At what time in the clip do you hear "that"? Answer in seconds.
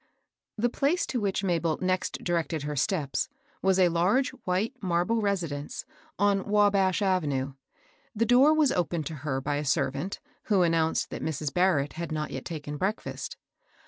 11.11-11.21